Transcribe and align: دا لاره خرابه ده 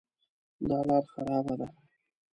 دا 0.67 0.79
لاره 0.87 1.07
خرابه 1.11 1.55
ده 1.59 1.67